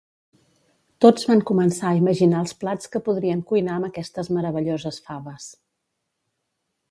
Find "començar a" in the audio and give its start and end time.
1.49-1.99